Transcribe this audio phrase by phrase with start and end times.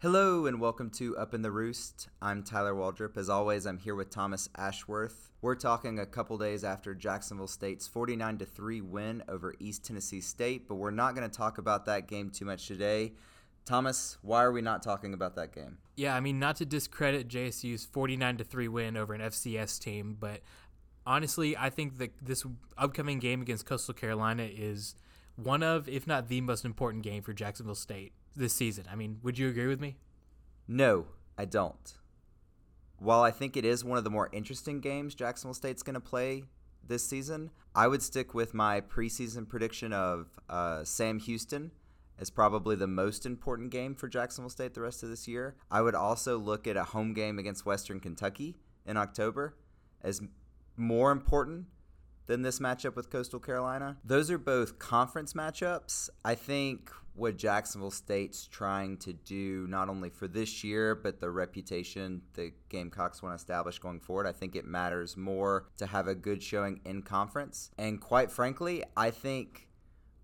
[0.00, 2.06] Hello and welcome to Up in the Roost.
[2.22, 3.16] I'm Tyler Waldrep.
[3.16, 5.32] As always, I'm here with Thomas Ashworth.
[5.42, 10.68] We're talking a couple days after Jacksonville State's 49 3 win over East Tennessee State,
[10.68, 13.14] but we're not going to talk about that game too much today.
[13.64, 15.78] Thomas, why are we not talking about that game?
[15.96, 20.42] Yeah, I mean, not to discredit JSU's 49 3 win over an FCS team, but
[21.08, 22.44] honestly, I think that this
[22.76, 24.94] upcoming game against Coastal Carolina is
[25.34, 28.84] one of, if not the most important game for Jacksonville State this season.
[28.90, 29.96] I mean, would you agree with me?
[30.66, 31.06] No,
[31.36, 31.94] I don't.
[32.98, 36.00] While I think it is one of the more interesting games Jacksonville State's going to
[36.00, 36.42] play
[36.86, 41.70] this season, I would stick with my preseason prediction of uh, Sam Houston
[42.18, 45.54] as probably the most important game for Jacksonville State the rest of this year.
[45.70, 49.56] I would also look at a home game against Western Kentucky in October
[50.02, 50.20] as
[50.76, 51.66] more important
[52.28, 53.96] than this matchup with Coastal Carolina.
[54.04, 56.10] Those are both conference matchups.
[56.24, 61.30] I think what Jacksonville State's trying to do, not only for this year, but the
[61.30, 66.06] reputation the Gamecocks want to establish going forward, I think it matters more to have
[66.06, 67.70] a good showing in conference.
[67.76, 69.67] And quite frankly, I think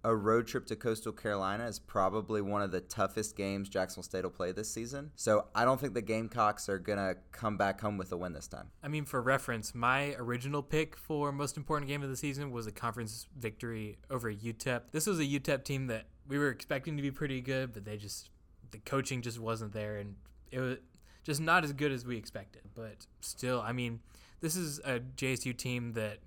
[0.05, 4.23] a road trip to Coastal Carolina is probably one of the toughest games Jacksonville State
[4.23, 5.11] will play this season.
[5.17, 8.35] So I don't think the Gamecocks are going to come back home with a win
[8.35, 8.69] this time.
[8.83, 12.67] I mean, for reference, my original pick for most important game of the season was
[12.67, 14.83] a conference victory over UTEP.
[14.93, 17.97] This was a UTEP team that we were expecting to be pretty good, but they
[17.97, 18.29] just,
[18.71, 19.97] the coaching just wasn't there.
[19.97, 20.17] And
[20.51, 20.77] it was
[21.25, 22.63] just not as good as we expected.
[22.75, 24.01] But still, I mean,
[24.41, 26.19] this is a JSU team that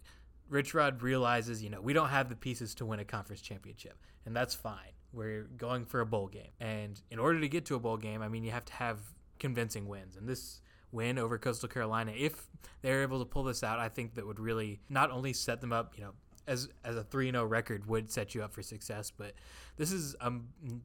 [0.49, 3.97] Rich Rod realizes, you know, we don't have the pieces to win a conference championship,
[4.25, 4.93] and that's fine.
[5.13, 6.51] We're going for a bowl game.
[6.59, 8.99] And in order to get to a bowl game, I mean, you have to have
[9.39, 10.15] convincing wins.
[10.15, 12.47] And this win over Coastal Carolina, if
[12.81, 15.73] they're able to pull this out, I think that would really not only set them
[15.73, 16.11] up, you know,
[16.47, 19.33] as as a 3-0 record would set you up for success, but
[19.75, 20.31] this is a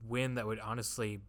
[0.08, 1.20] win that would honestly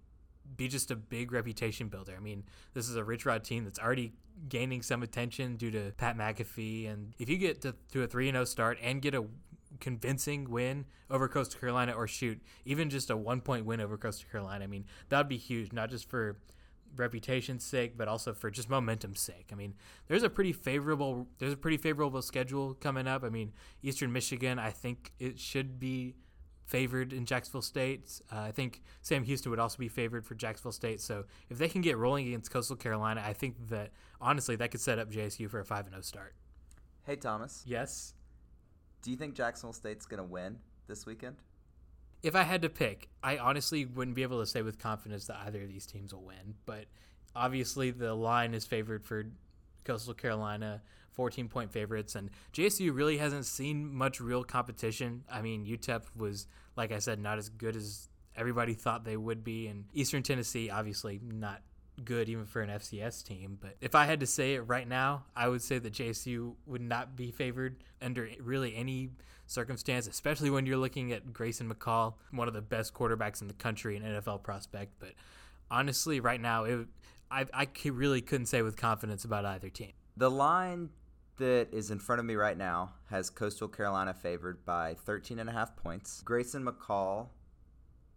[0.55, 2.13] be just a big reputation builder.
[2.15, 4.13] I mean, this is a Rich Rod team that's already
[4.49, 6.91] gaining some attention due to Pat McAfee.
[6.91, 9.25] And if you get to, to a 3 0 start and get a
[9.79, 14.29] convincing win over Coastal Carolina, or shoot, even just a one point win over Coastal
[14.31, 16.37] Carolina, I mean, that'd be huge, not just for
[16.95, 19.49] reputation's sake, but also for just momentum's sake.
[19.51, 19.73] I mean,
[20.07, 23.23] there's a pretty favorable there's a pretty favorable schedule coming up.
[23.23, 26.15] I mean, Eastern Michigan, I think it should be
[26.65, 28.21] favored in Jacksonville State.
[28.31, 31.01] Uh, I think Sam Houston would also be favored for Jacksonville State.
[31.01, 33.91] So if they can get rolling against Coastal Carolina, I think that
[34.21, 36.35] honestly that could set up JSU for a five and zero oh start.
[37.05, 37.63] Hey Thomas.
[37.65, 38.13] Yes.
[39.01, 40.57] Do you think Jacksonville State's going to win
[40.87, 41.35] this weekend?
[42.21, 45.37] If I had to pick, I honestly wouldn't be able to say with confidence that
[45.45, 46.55] either of these teams will win.
[46.65, 46.85] But
[47.35, 49.25] obviously, the line is favored for
[49.83, 50.81] Coastal Carolina.
[51.13, 52.15] 14 point favorites.
[52.15, 55.23] And JSU really hasn't seen much real competition.
[55.31, 59.43] I mean, UTEP was, like I said, not as good as everybody thought they would
[59.43, 59.67] be.
[59.67, 61.61] And Eastern Tennessee, obviously, not
[62.03, 63.57] good even for an FCS team.
[63.61, 66.81] But if I had to say it right now, I would say that JSU would
[66.81, 69.11] not be favored under really any
[69.45, 73.53] circumstance, especially when you're looking at Grayson McCall, one of the best quarterbacks in the
[73.53, 74.93] country, an NFL prospect.
[74.99, 75.13] But
[75.69, 76.87] honestly, right now, it,
[77.33, 79.93] I, I really couldn't say with confidence about either team.
[80.15, 80.89] The line
[81.37, 85.49] that is in front of me right now has Coastal Carolina favored by 13 and
[85.49, 86.21] a half points.
[86.21, 87.29] Grayson McCall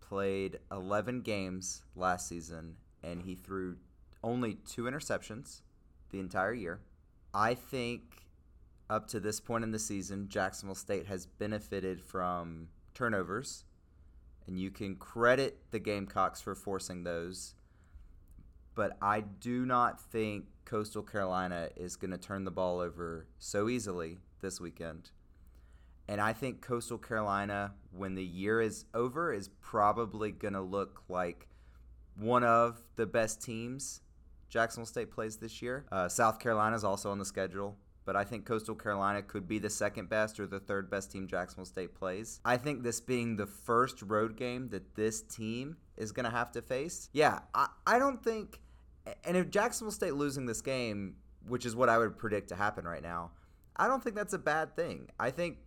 [0.00, 3.77] played 11 games last season and he threw
[4.22, 5.62] only two interceptions
[6.10, 6.81] the entire year.
[7.33, 8.27] I think
[8.88, 13.65] up to this point in the season, Jacksonville State has benefited from turnovers,
[14.47, 17.54] and you can credit the Gamecocks for forcing those.
[18.76, 23.69] But I do not think Coastal Carolina is going to turn the ball over so
[23.69, 25.10] easily this weekend.
[26.06, 31.03] And I think Coastal Carolina, when the year is over, is probably going to look
[31.09, 31.48] like
[32.16, 34.03] one of the best teams
[34.48, 35.86] Jacksonville State plays this year.
[35.91, 39.59] Uh, South Carolina is also on the schedule, but I think Coastal Carolina could be
[39.59, 42.41] the second best or the third best team Jacksonville State plays.
[42.44, 46.53] I think this being the first road game that this team is going to have
[46.53, 48.60] to face, yeah, I, I don't think
[49.25, 51.16] and if Jacksonville State losing this game,
[51.47, 53.33] which is what I would predict to happen right now,
[53.77, 55.09] I don't think that's a bad thing.
[55.19, 55.59] I think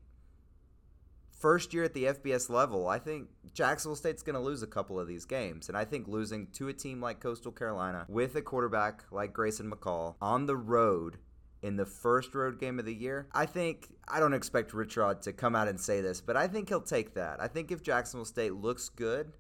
[1.40, 5.00] first year at the FBS level, I think Jacksonville State's going to lose a couple
[5.00, 5.70] of these games.
[5.70, 9.72] And I think losing to a team like Coastal Carolina with a quarterback like Grayson
[9.72, 11.18] McCall on the road
[11.62, 15.22] in the first road game of the year, I think I don't expect Rich Rod
[15.24, 17.42] to come out and say this, but I think he'll take that.
[17.42, 19.34] I think if Jacksonville State looks good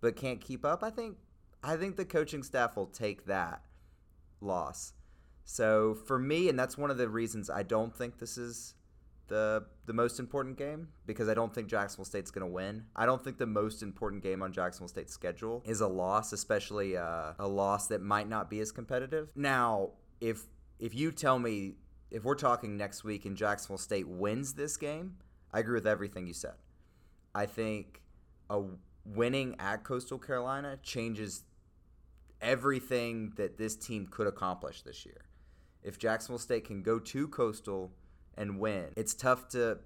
[0.00, 1.16] but can't keep up, I think
[1.62, 3.62] I think the coaching staff will take that
[4.40, 4.94] loss.
[5.44, 8.74] So for me, and that's one of the reasons I don't think this is
[9.30, 12.84] the the most important game because I don't think Jacksonville State's going to win.
[12.94, 16.96] I don't think the most important game on Jacksonville State's schedule is a loss, especially
[16.96, 19.32] uh, a loss that might not be as competitive.
[19.34, 19.90] Now,
[20.20, 20.44] if
[20.78, 21.74] if you tell me
[22.10, 25.16] if we're talking next week and Jacksonville State wins this game,
[25.52, 26.54] I agree with everything you said.
[27.34, 28.02] I think
[28.48, 28.62] a
[29.04, 31.44] winning at Coastal Carolina changes
[32.40, 35.24] everything that this team could accomplish this year.
[35.82, 37.92] If Jacksonville State can go to Coastal
[38.36, 39.78] and win, it's tough to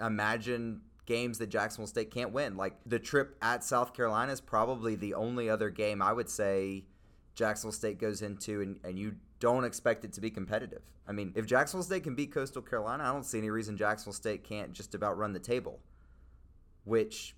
[0.00, 2.56] imagine games that Jacksonville State can't win.
[2.56, 6.84] Like the trip at South Carolina is probably the only other game I would say
[7.34, 10.82] Jacksonville State goes into and, and you don't expect it to be competitive.
[11.08, 14.12] I mean, if Jacksonville State can beat Coastal Carolina, I don't see any reason Jacksonville
[14.12, 15.80] State can't just about run the table,
[16.84, 17.34] which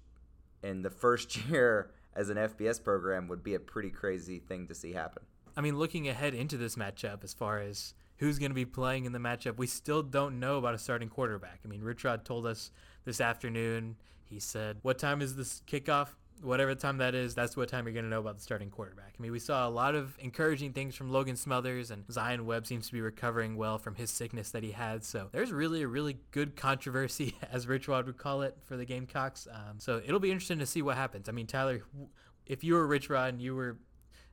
[0.63, 4.75] in the first year as an FBS program would be a pretty crazy thing to
[4.75, 5.23] see happen.
[5.57, 9.05] I mean, looking ahead into this matchup, as far as who's going to be playing
[9.05, 11.61] in the matchup, we still don't know about a starting quarterback.
[11.65, 12.71] I mean, Rich Rod told us
[13.05, 13.97] this afternoon.
[14.25, 16.09] He said, "What time is this kickoff?
[16.43, 19.15] Whatever time that is, that's what time you're going to know about the starting quarterback.
[19.19, 22.67] I mean, we saw a lot of encouraging things from Logan Smothers, and Zion Webb
[22.67, 25.05] seems to be recovering well from his sickness that he had.
[25.05, 28.85] So there's really a really good controversy, as Rich Rod would call it, for the
[28.85, 29.47] Gamecocks.
[29.51, 31.29] Um, so it'll be interesting to see what happens.
[31.29, 31.83] I mean, Tyler,
[32.47, 33.79] if you were Rich Rod and you were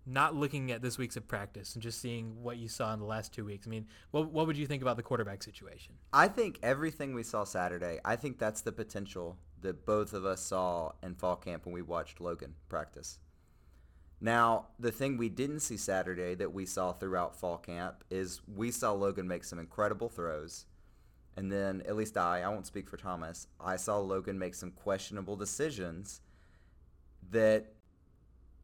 [0.06, 3.06] not looking at this week's of practice and just seeing what you saw in the
[3.06, 3.67] last two weeks.
[3.67, 5.94] I mean, what, what would you think about the quarterback situation?
[6.11, 10.41] I think everything we saw Saturday, I think that's the potential that both of us
[10.41, 13.19] saw in fall camp when we watched Logan practice.
[14.21, 18.71] Now, the thing we didn't see Saturday that we saw throughout fall camp is we
[18.71, 20.65] saw Logan make some incredible throws.
[21.38, 24.71] And then, at least I, I won't speak for Thomas, I saw Logan make some
[24.71, 26.21] questionable decisions
[27.31, 27.73] that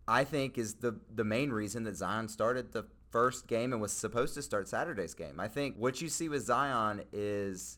[0.07, 3.93] I think is the the main reason that Zion started the first game and was
[3.93, 5.39] supposed to start Saturday's game.
[5.39, 7.77] I think what you see with Zion is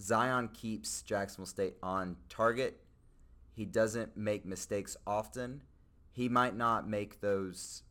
[0.00, 2.80] Zion keeps Jacksonville State on target.
[3.54, 5.62] He doesn't make mistakes often.
[6.10, 7.82] He might not make those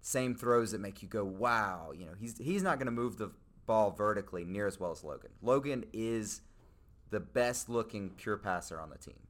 [0.00, 3.18] same throws that make you go, "Wow!" You know, he's he's not going to move
[3.18, 3.30] the
[3.66, 5.30] ball vertically near as well as Logan.
[5.40, 6.40] Logan is
[7.10, 9.20] the best looking pure passer on the team,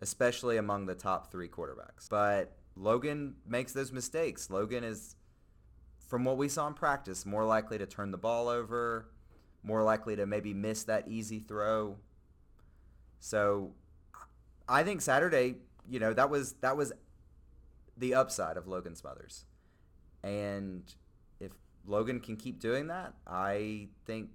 [0.00, 2.08] especially among the top 3 quarterbacks.
[2.08, 4.50] But Logan makes those mistakes.
[4.50, 5.14] Logan is
[6.08, 9.10] from what we saw in practice, more likely to turn the ball over,
[9.64, 11.96] more likely to maybe miss that easy throw.
[13.18, 13.72] So
[14.68, 15.56] I think Saturday,
[15.88, 16.92] you know, that was that was
[17.96, 19.46] the upside of Logan Smothers.
[20.22, 20.82] And
[21.40, 21.52] if
[21.86, 24.30] Logan can keep doing that, I think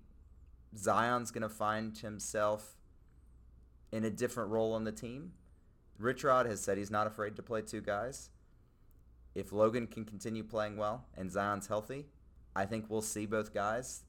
[0.76, 2.76] Zion's going to find himself
[3.92, 5.34] in a different role on the team.
[5.98, 8.30] Rich Rod has said he's not afraid to play two guys.
[9.36, 12.06] If Logan can continue playing well and Zion's healthy,
[12.56, 14.04] I think we'll see both guys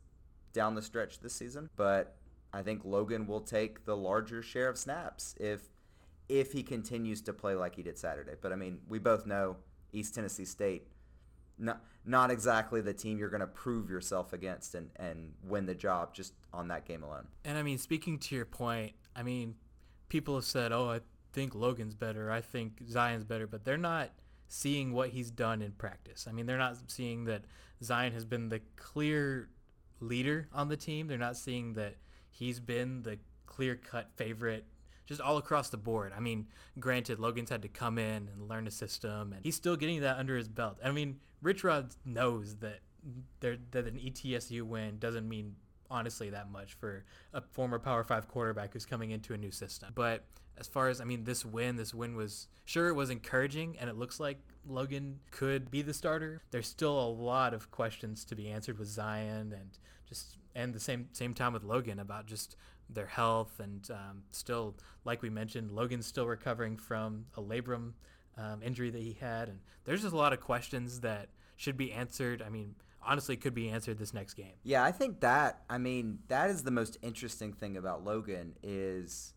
[0.53, 2.17] down the stretch this season, but
[2.53, 5.63] I think Logan will take the larger share of snaps if
[6.29, 8.35] if he continues to play like he did Saturday.
[8.41, 9.57] But I mean, we both know
[9.93, 10.87] East Tennessee State
[11.61, 15.75] not not exactly the team you're going to prove yourself against and and win the
[15.75, 17.27] job just on that game alone.
[17.45, 19.57] And I mean, speaking to your point, I mean,
[20.09, 21.01] people have said, "Oh, I
[21.33, 22.31] think Logan's better.
[22.31, 24.11] I think Zion's better," but they're not
[24.49, 26.27] seeing what he's done in practice.
[26.29, 27.45] I mean, they're not seeing that
[27.83, 29.49] Zion has been the clear
[30.01, 31.07] leader on the team.
[31.07, 31.97] They're not seeing that
[32.31, 34.65] he's been the clear cut favorite
[35.07, 36.13] just all across the board.
[36.17, 36.47] I mean,
[36.79, 40.19] granted, Logan's had to come in and learn the system, and he's still getting that
[40.19, 40.79] under his belt.
[40.85, 42.79] I mean, Rich Rod knows that
[43.41, 45.57] that an ETSU win doesn't mean
[45.91, 49.91] honestly that much for a former Power Five quarterback who's coming into a new system.
[49.95, 50.25] But
[50.59, 53.89] as far as I mean, this win, this win was sure it was encouraging, and
[53.89, 56.43] it looks like Logan could be the starter.
[56.51, 60.81] There's still a lot of questions to be answered with Zion and just and the
[60.81, 62.57] same same time with Logan about just
[62.89, 67.93] their health and um, still like we mentioned, Logan's still recovering from a labrum
[68.37, 71.93] um, injury that he had, and there's just a lot of questions that should be
[71.93, 72.43] answered.
[72.43, 74.55] I mean, honestly, could be answered this next game.
[74.63, 75.63] Yeah, I think that.
[75.69, 79.35] I mean, that is the most interesting thing about Logan is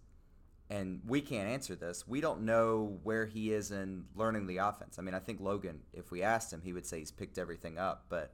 [0.70, 2.08] and we can't answer this.
[2.08, 4.98] We don't know where he is in learning the offense.
[4.98, 7.78] I mean, I think Logan, if we asked him, he would say he's picked everything
[7.78, 8.34] up, but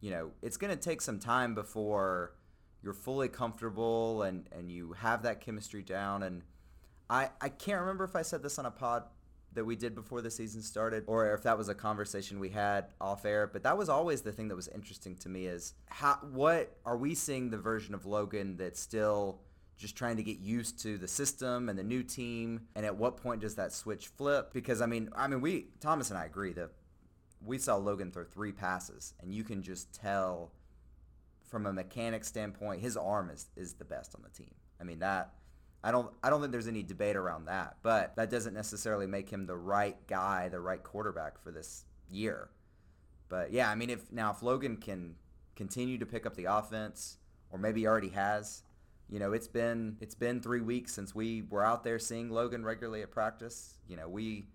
[0.00, 2.34] you know, it's going to take some time before
[2.82, 6.42] you're fully comfortable and and you have that chemistry down and
[7.08, 9.04] I I can't remember if I said this on a pod
[9.54, 12.86] that we did before the season started or if that was a conversation we had
[13.00, 16.18] off air but that was always the thing that was interesting to me is how
[16.32, 19.40] what are we seeing the version of Logan that's still
[19.76, 23.16] just trying to get used to the system and the new team and at what
[23.16, 26.52] point does that switch flip because i mean i mean we thomas and i agree
[26.52, 26.70] that
[27.42, 30.52] we saw logan throw three passes and you can just tell
[31.50, 34.54] from a mechanic standpoint, his arm is is the best on the team.
[34.80, 35.34] I mean that
[35.82, 37.76] I don't I don't think there's any debate around that.
[37.82, 42.50] But that doesn't necessarily make him the right guy, the right quarterback for this year.
[43.28, 45.14] But yeah, I mean if now if Logan can
[45.56, 47.18] continue to pick up the offense
[47.50, 48.62] or maybe already has,
[49.08, 52.64] you know, it's been it's been 3 weeks since we were out there seeing Logan
[52.64, 53.78] regularly at practice.
[53.88, 54.48] You know, we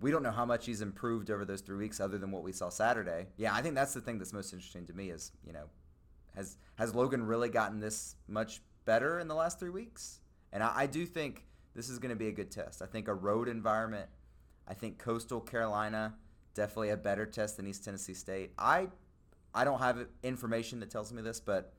[0.00, 2.52] we don't know how much he's improved over those 3 weeks other than what we
[2.52, 3.28] saw Saturday.
[3.36, 5.66] Yeah, I think that's the thing that's most interesting to me is, you know,
[6.34, 10.20] has has Logan really gotten this much better in the last 3 weeks?
[10.56, 11.44] And I, I do think
[11.74, 12.80] this is going to be a good test.
[12.80, 14.08] I think a road environment,
[14.66, 16.14] I think Coastal Carolina,
[16.54, 18.52] definitely a better test than East Tennessee State.
[18.58, 18.88] I
[19.54, 21.74] I don't have information that tells me this, but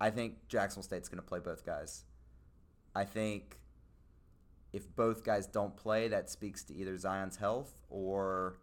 [0.00, 2.04] I think Jacksonville State's going to play both guys.
[2.94, 3.58] I think
[4.72, 8.60] if both guys don't play, that speaks to either Zion's health or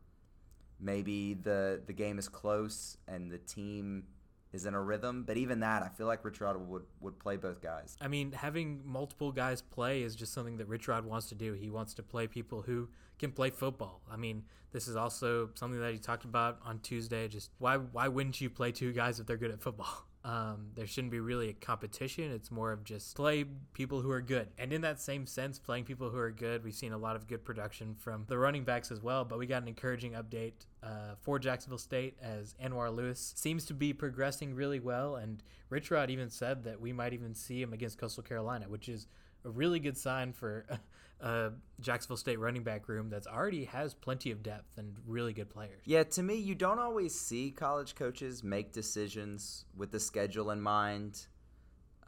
[0.80, 4.06] maybe the the game is close and the team
[4.51, 5.24] is in a rhythm.
[5.25, 7.96] But even that, I feel like Rich Rod would, would play both guys.
[8.01, 11.53] I mean, having multiple guys play is just something that Rich Rod wants to do.
[11.53, 14.01] He wants to play people who can play football.
[14.12, 17.27] I mean, this is also something that he talked about on Tuesday.
[17.27, 20.06] Just why why wouldn't you play two guys if they're good at football?
[20.26, 22.32] Um, there shouldn't be really a competition.
[22.32, 24.50] It's more of just play people who are good.
[24.58, 27.26] And in that same sense, playing people who are good, we've seen a lot of
[27.28, 29.24] good production from the running backs as well.
[29.24, 33.74] But we got an encouraging update uh, for Jacksonville State as Anwar Lewis seems to
[33.74, 35.16] be progressing really well.
[35.16, 38.90] And Rich Rod even said that we might even see him against Coastal Carolina, which
[38.90, 39.08] is
[39.46, 40.65] a really good sign for
[41.22, 45.50] a Jacksonville State running back room that's already has plenty of depth and really good
[45.50, 45.81] players.
[45.86, 50.62] Yeah, to me, you don't always see college coaches make decisions with the schedule in
[50.62, 51.27] mind.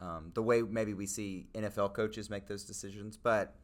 [0.00, 3.54] Um, the way maybe we see NFL coaches make those decisions, but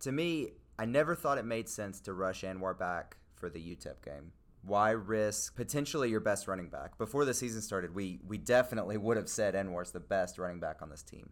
[0.00, 4.04] to me, I never thought it made sense to rush Anwar back for the UTEP
[4.04, 4.32] game.
[4.64, 6.98] Why risk potentially your best running back?
[6.98, 10.82] Before the season started, we we definitely would have said Anwar's the best running back
[10.82, 11.30] on this team.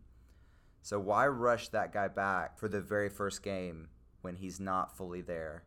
[0.83, 3.89] So why rush that guy back for the very first game
[4.23, 5.65] when he's not fully there,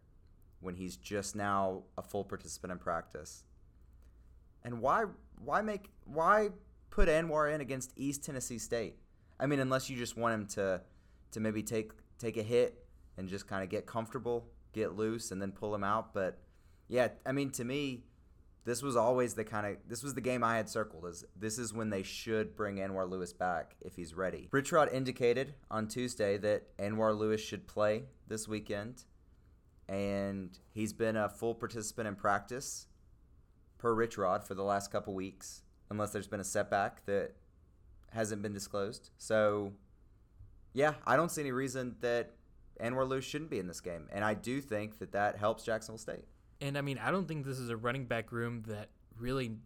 [0.60, 3.44] when he's just now a full participant in practice?
[4.64, 5.06] And why
[5.44, 6.50] why make why
[6.90, 8.98] put Anwar in against East Tennessee State?
[9.40, 10.82] I mean, unless you just want him to
[11.32, 12.86] to maybe take take a hit
[13.18, 16.14] and just kind of get comfortable, get loose, and then pull him out.
[16.14, 16.40] But
[16.88, 18.04] yeah, I mean, to me,
[18.66, 21.58] this was always the kind of this was the game I had circled as this
[21.58, 24.48] is when they should bring Anwar Lewis back if he's ready.
[24.52, 29.04] Rich Rod indicated on Tuesday that Anwar Lewis should play this weekend,
[29.90, 32.88] and he's been a full participant in practice
[33.78, 37.34] per Rich Rod for the last couple weeks, unless there's been a setback that
[38.12, 39.10] hasn't been disclosed.
[39.18, 39.74] So,
[40.72, 42.32] yeah, I don't see any reason that
[42.82, 45.98] Anwar Lewis shouldn't be in this game, and I do think that that helps Jacksonville
[45.98, 46.26] State.
[46.64, 48.88] And I mean, I don't think this is a running back room that
[49.20, 49.58] really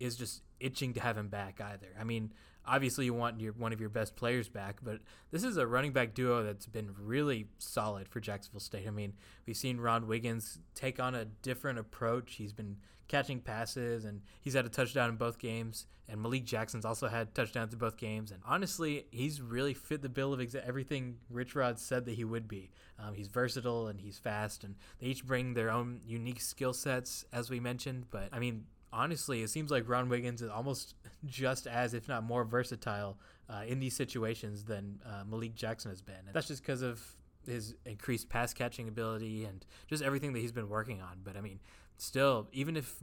[0.00, 1.88] is just itching to have him back either.
[2.00, 2.32] I mean,
[2.66, 5.00] obviously you want your one of your best players back, but
[5.30, 8.86] this is a running back duo that's been really solid for Jacksonville State.
[8.86, 9.14] I mean,
[9.46, 12.34] we've seen Ron Wiggins take on a different approach.
[12.34, 12.76] He's been
[13.08, 15.86] catching passes and he's had a touchdown in both games.
[16.10, 18.30] And Malik Jackson's also had touchdowns in both games.
[18.30, 22.24] And honestly, he's really fit the bill of exa- everything Rich Rod said that he
[22.24, 22.70] would be.
[22.98, 27.26] Um, he's versatile and he's fast, and they each bring their own unique skill sets,
[27.30, 28.06] as we mentioned.
[28.10, 30.94] But I mean, honestly, it seems like Ron Wiggins is almost
[31.24, 36.02] just as, if not more, versatile uh, in these situations than uh, Malik Jackson has
[36.02, 36.14] been.
[36.26, 37.02] And that's just because of
[37.46, 41.20] his increased pass catching ability and just everything that he's been working on.
[41.24, 41.60] But I mean,
[41.96, 42.96] still, even if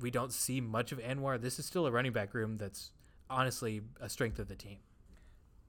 [0.00, 2.92] we don't see much of Anwar, this is still a running back room that's
[3.28, 4.78] honestly a strength of the team.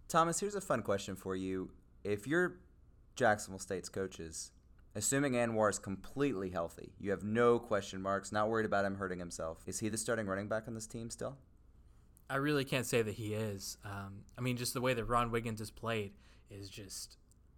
[0.08, 1.72] Thomas, here's a fun question for you.
[2.03, 2.58] If you're
[3.15, 4.51] Jacksonville State's coaches,
[4.96, 9.20] assuming Anwar is completely healthy, you have no question marks, not worried about him hurting
[9.20, 11.38] himself, is he the starting running back on this team still?
[12.31, 13.77] I really can't say that he is.
[13.83, 16.13] Um, I mean, just the way that Ron Wiggins has played
[16.50, 17.17] is just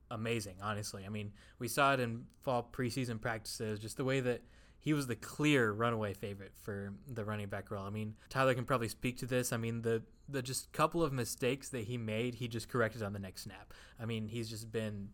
[0.10, 1.03] amazing, honestly.
[1.06, 4.42] I mean, we saw it in fall preseason practices, just the way that
[4.80, 7.86] he was the clear runaway favorite for the running back role.
[7.86, 9.53] I mean, Tyler can probably speak to this.
[9.53, 13.13] I mean, the the just couple of mistakes that he made, he just corrected on
[13.13, 13.74] the next snap.
[14.00, 15.10] I mean, he's just been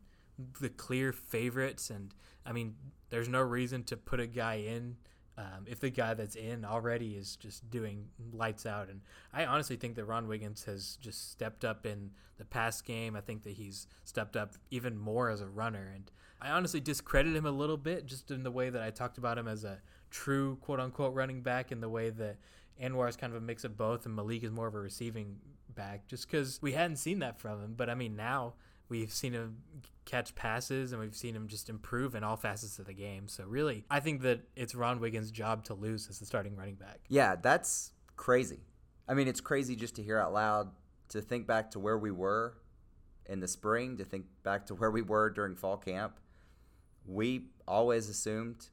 [0.62, 2.14] the clear favorites, and
[2.46, 2.76] I mean,
[3.10, 4.96] there's no reason to put a guy in
[5.40, 8.90] um, if the guy that's in already is just doing lights out.
[8.90, 9.00] And
[9.34, 13.16] I honestly think that Ron Wiggins has just stepped up in the past game.
[13.16, 15.92] I think that he's stepped up even more as a runner.
[15.96, 19.18] And I honestly discredit him a little bit just in the way that I talked
[19.18, 19.80] about him as a
[20.12, 22.36] true quote unquote running back, in the way that
[22.82, 25.38] Anwar is kind of a mix of both, and Malik is more of a receiving
[25.74, 27.76] back, just because we hadn't seen that from him.
[27.78, 28.56] But I mean, now
[28.90, 29.58] we've seen him
[30.06, 33.28] catch passes and we've seen him just improve in all facets of the game.
[33.28, 36.76] So really, I think that it's Ron Wiggins' job to lose as the starting running
[36.76, 37.00] back.
[37.08, 38.60] Yeah, that's crazy.
[39.08, 40.72] I mean, it's crazy just to hear out loud
[41.10, 42.56] to think back to where we were
[43.28, 46.20] in the spring, to think back to where we were during fall camp.
[47.06, 48.68] We always assumed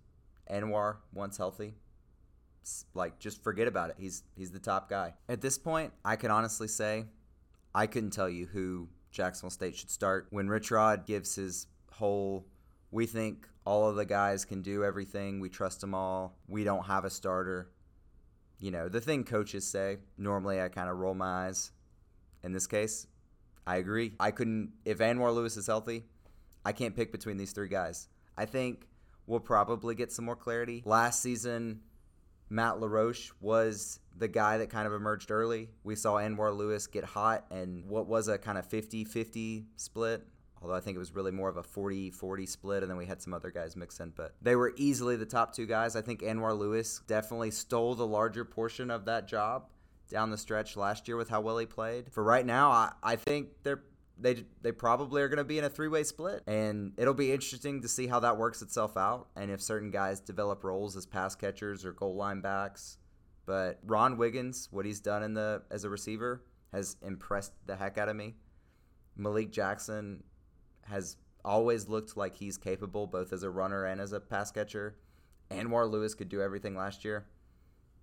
[0.51, 1.75] Anwar once healthy.
[2.95, 3.97] Like just forget about it.
[3.99, 5.15] He's he's the top guy.
[5.29, 7.05] At this point, I can honestly say
[7.75, 10.29] I couldn't tell you who Jacksonville State should start.
[10.31, 12.47] When Rich Rod gives his whole
[12.91, 16.87] we think all of the guys can do everything, we trust them all, we don't
[16.87, 17.69] have a starter.
[18.59, 21.73] You know, the thing coaches say, normally I kind of roll my eyes.
[22.43, 23.07] In this case,
[23.67, 24.15] I agree.
[24.21, 26.05] I couldn't if Anwar Lewis is healthy,
[26.65, 28.09] I can't pick between these three guys.
[28.37, 28.87] I think
[29.27, 30.83] we'll probably get some more clarity.
[30.85, 31.81] Last season,
[32.49, 35.69] Matt LaRoche was the guy that kind of emerged early.
[35.85, 40.27] We saw Anwar Lewis get hot and what was a kind of 50 50 split.
[40.63, 43.07] Although I think it was really more of a 40 40 split, and then we
[43.07, 44.11] had some other guys mix in.
[44.17, 45.97] But they were easily the top two guys.
[45.97, 49.69] I think Anwar Lewis definitely stole the larger portion of that job
[50.09, 52.13] down the stretch last year with how well he played.
[52.13, 53.83] For right now, I, I think they're
[54.19, 57.33] they they probably are going to be in a three way split, and it'll be
[57.33, 61.07] interesting to see how that works itself out, and if certain guys develop roles as
[61.07, 62.99] pass catchers or goal line backs.
[63.47, 67.97] But Ron Wiggins, what he's done in the as a receiver, has impressed the heck
[67.97, 68.35] out of me.
[69.17, 70.25] Malik Jackson
[70.83, 74.97] has always looked like he's capable both as a runner and as a pass catcher.
[75.51, 77.27] Anwar Lewis could do everything last year,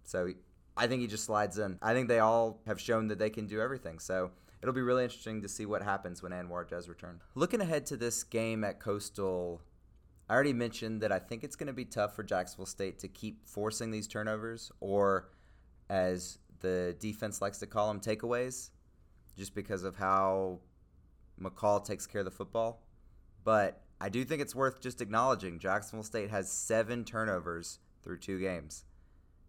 [0.03, 0.29] so
[0.77, 1.77] I think he just slides in.
[1.81, 3.99] I think they all have shown that they can do everything.
[3.99, 4.31] So
[4.61, 7.19] it'll be really interesting to see what happens when Anwar does return.
[7.35, 9.61] Looking ahead to this game at Coastal,
[10.29, 13.07] I already mentioned that I think it's going to be tough for Jacksonville State to
[13.07, 15.29] keep forcing these turnovers, or
[15.89, 18.69] as the defense likes to call them, takeaways,
[19.37, 20.59] just because of how
[21.41, 22.83] McCall takes care of the football.
[23.43, 28.39] But I do think it's worth just acknowledging Jacksonville State has seven turnovers through two
[28.39, 28.85] games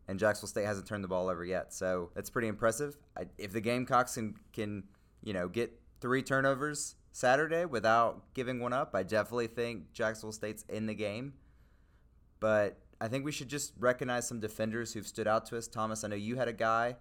[0.09, 1.73] and Jacksonville State hasn't turned the ball over yet.
[1.73, 2.97] So that's pretty impressive.
[3.17, 4.85] I, if the Gamecocks can, can,
[5.23, 10.65] you know, get three turnovers Saturday without giving one up, I definitely think Jacksonville State's
[10.69, 11.35] in the game.
[12.41, 15.69] But I think we should just recognize some defenders who've stood out to us.
[15.69, 16.97] Thomas, I know you had a guy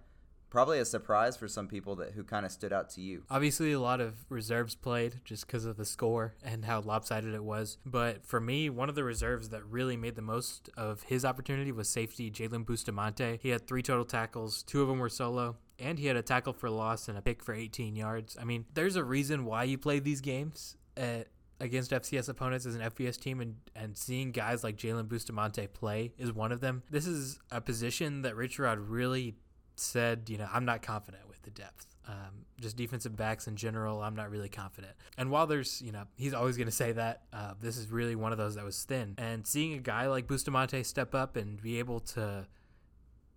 [0.51, 3.23] probably a surprise for some people that who kind of stood out to you.
[3.27, 7.43] Obviously, a lot of reserves played just because of the score and how lopsided it
[7.43, 7.79] was.
[7.83, 11.71] But for me, one of the reserves that really made the most of his opportunity
[11.71, 13.39] was safety Jalen Bustamante.
[13.41, 15.57] He had three total tackles, two of them were solo.
[15.79, 18.37] And he had a tackle for loss and a pick for 18 yards.
[18.39, 21.27] I mean, there's a reason why you play these games at
[21.59, 26.11] against FCS opponents as an FBS team and, and seeing guys like Jalen Bustamante play
[26.17, 26.83] is one of them.
[26.89, 29.35] This is a position that Rich Rod really
[29.75, 31.87] said, you know, I'm not confident with the depth.
[32.05, 34.93] Um, just defensive backs in general, I'm not really confident.
[35.17, 38.15] And while there's, you know, he's always going to say that, uh, this is really
[38.15, 39.15] one of those that was thin.
[39.17, 42.45] And seeing a guy like Bustamante step up and be able to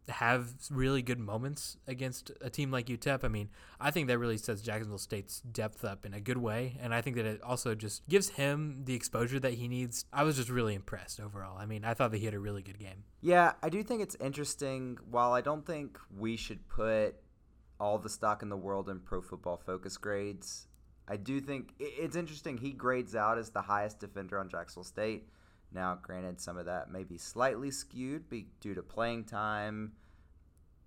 [0.09, 3.25] have really good moments against a team like UTEP.
[3.25, 6.77] I mean, I think that really sets Jacksonville State's depth up in a good way,
[6.81, 10.05] and I think that it also just gives him the exposure that he needs.
[10.13, 11.59] I was just really impressed overall.
[11.59, 13.05] I mean, I thought that he had a really good game.
[13.21, 14.99] Yeah, I do think it's interesting.
[15.11, 17.17] While I don't think we should put
[17.79, 20.69] all the stock in the world in pro football focus grades,
[21.09, 22.59] I do think it's interesting.
[22.59, 25.29] He grades out as the highest defender on Jacksonville State
[25.77, 28.25] now, granted, some of that may be slightly skewed
[28.61, 29.93] due to playing time,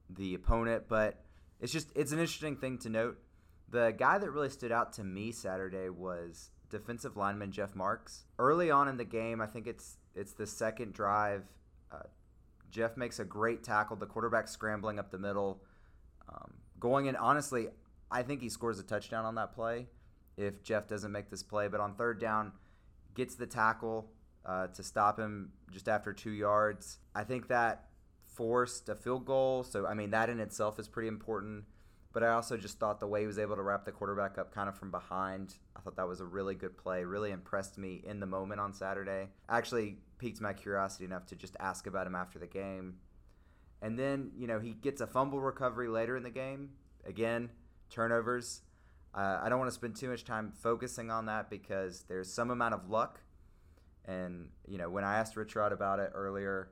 [0.09, 1.23] the opponent, but
[1.61, 3.17] it's just it's an interesting thing to note.
[3.69, 8.25] The guy that really stood out to me Saturday was defensive lineman Jeff Marks.
[8.37, 11.43] Early on in the game, I think it's it's the second drive.
[11.91, 12.03] Uh,
[12.71, 13.95] Jeff makes a great tackle.
[13.95, 15.63] The quarterback scrambling up the middle,
[16.27, 17.15] um, going in.
[17.15, 17.67] Honestly,
[18.11, 19.87] I think he scores a touchdown on that play
[20.37, 21.67] if Jeff doesn't make this play.
[21.67, 22.53] But on third down,
[23.13, 24.09] gets the tackle,
[24.45, 26.97] uh, to stop him just after two yards.
[27.13, 27.89] I think that
[28.25, 29.63] forced a field goal.
[29.63, 31.65] So, I mean, that in itself is pretty important.
[32.11, 34.51] But I also just thought the way he was able to wrap the quarterback up
[34.53, 37.03] kind of from behind, I thought that was a really good play.
[37.03, 39.27] Really impressed me in the moment on Saturday.
[39.47, 42.95] Actually piqued my curiosity enough to just ask about him after the game.
[43.81, 46.71] And then, you know, he gets a fumble recovery later in the game.
[47.05, 47.49] Again,
[47.89, 48.61] turnovers.
[49.13, 52.51] Uh, I don't want to spend too much time focusing on that because there's some
[52.51, 53.21] amount of luck
[54.05, 56.69] and you know, when I asked Rich Rod about it earlier,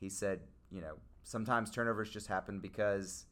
[0.00, 3.26] he said, you know, sometimes turnovers just happen because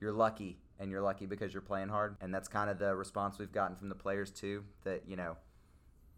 [0.00, 3.38] you're lucky, and you're lucky because you're playing hard, and that's kind of the response
[3.38, 4.64] we've gotten from the players too.
[4.84, 5.36] That you know,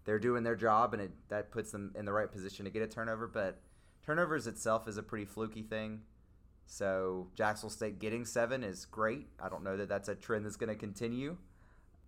[0.04, 2.82] they're doing their job, and it that puts them in the right position to get
[2.82, 3.26] a turnover.
[3.26, 3.60] But
[4.04, 6.00] turnovers itself is a pretty fluky thing.
[6.66, 9.28] So Jacksonville State getting seven is great.
[9.40, 11.38] I don't know that that's a trend that's going to continue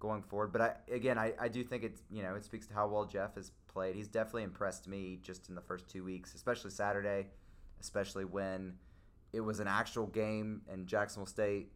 [0.00, 0.52] going forward.
[0.52, 3.04] But I, again, I, I do think it's you know it speaks to how well
[3.04, 3.94] Jeff has played.
[3.94, 7.28] He's definitely impressed me just in the first two weeks, especially Saturday,
[7.80, 8.74] especially when
[9.32, 11.70] it was an actual game and Jacksonville State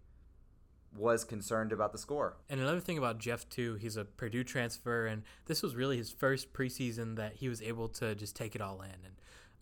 [0.96, 2.36] was concerned about the score.
[2.48, 6.10] And another thing about Jeff too, he's a Purdue transfer, and this was really his
[6.10, 8.90] first preseason that he was able to just take it all in.
[8.90, 9.14] And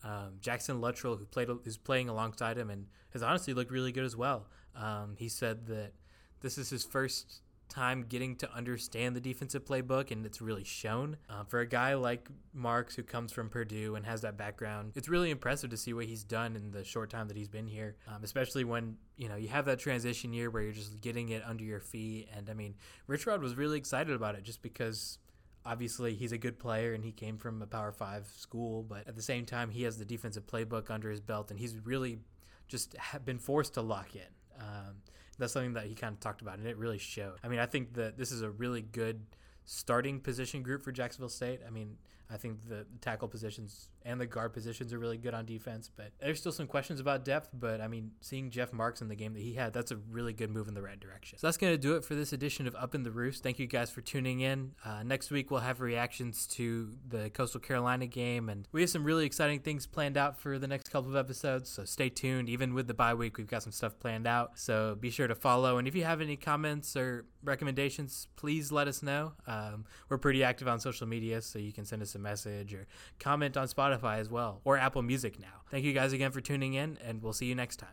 [0.05, 4.05] um, Jackson Luttrell, who played, who's playing alongside him, and has honestly looked really good
[4.05, 4.47] as well.
[4.75, 5.93] Um, he said that
[6.41, 7.41] this is his first
[7.73, 11.17] time getting to understand the defensive playbook, and it's really shown.
[11.29, 15.09] Uh, for a guy like Marks, who comes from Purdue and has that background, it's
[15.09, 17.97] really impressive to see what he's done in the short time that he's been here,
[18.07, 21.43] um, especially when you know you have that transition year where you're just getting it
[21.47, 22.29] under your feet.
[22.37, 22.75] And I mean,
[23.07, 25.19] Rich Rod was really excited about it just because
[25.65, 29.15] obviously he's a good player and he came from a power five school but at
[29.15, 32.19] the same time he has the defensive playbook under his belt and he's really
[32.67, 34.23] just been forced to lock in
[34.61, 34.97] um,
[35.39, 37.35] that's something that he kind of talked about, and it really showed.
[37.43, 39.23] I mean, I think that this is a really good
[39.65, 41.61] starting position group for Jacksonville State.
[41.67, 41.97] I mean,
[42.33, 46.13] I think the tackle positions and the guard positions are really good on defense, but
[46.21, 47.51] there's still some questions about depth.
[47.53, 50.33] But I mean, seeing Jeff Marks in the game that he had, that's a really
[50.33, 51.39] good move in the right direction.
[51.39, 53.43] So that's going to do it for this edition of Up in the Roost.
[53.43, 54.73] Thank you guys for tuning in.
[54.85, 59.05] Uh, next week, we'll have reactions to the Coastal Carolina game, and we have some
[59.05, 61.71] really exciting things planned out for the next couple of episodes.
[61.71, 62.49] So stay tuned.
[62.49, 64.59] Even with the bye week, we've got some stuff planned out.
[64.59, 65.79] So be sure to follow.
[65.79, 69.33] And if you have any comments or recommendations, please let us know.
[69.47, 72.87] Um, we're pretty active on social media, so you can send us a message or
[73.19, 75.63] comment on Spotify as well, or Apple Music now.
[75.71, 77.91] Thank you guys again for tuning in, and we'll see you next time.